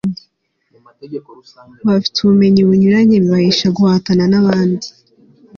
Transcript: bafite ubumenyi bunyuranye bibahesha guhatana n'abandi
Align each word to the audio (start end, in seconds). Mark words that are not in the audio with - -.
bafite 1.87 2.15
ubumenyi 2.19 2.61
bunyuranye 2.67 3.15
bibahesha 3.23 3.67
guhatana 3.77 4.23
n'abandi 4.31 4.87